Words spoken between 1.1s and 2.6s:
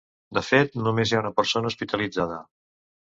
hi ha una persona hospitalitzada.